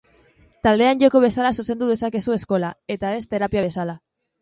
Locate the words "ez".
3.19-3.25